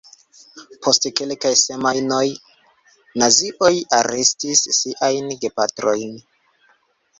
[0.85, 2.23] Post kelkaj semajnoj
[3.25, 6.19] nazioj arestis ŝiajn gepatrojn.